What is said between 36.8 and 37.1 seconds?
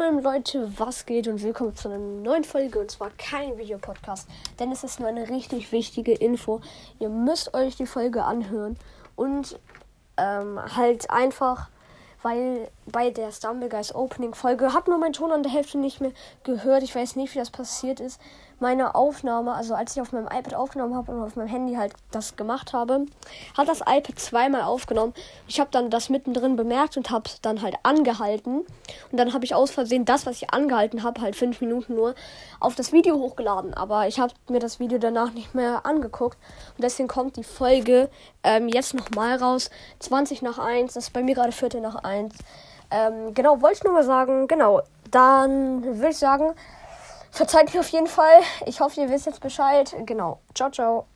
deswegen